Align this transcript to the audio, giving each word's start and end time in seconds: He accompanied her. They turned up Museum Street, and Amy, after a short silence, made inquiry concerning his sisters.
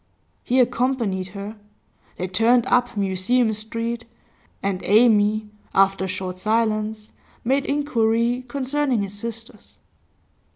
He 0.43 0.59
accompanied 0.59 1.27
her. 1.37 1.57
They 2.17 2.27
turned 2.27 2.65
up 2.65 2.97
Museum 2.97 3.53
Street, 3.53 4.05
and 4.63 4.81
Amy, 4.83 5.51
after 5.75 6.05
a 6.05 6.07
short 6.07 6.39
silence, 6.39 7.11
made 7.43 7.67
inquiry 7.67 8.43
concerning 8.47 9.03
his 9.03 9.13
sisters. 9.13 9.77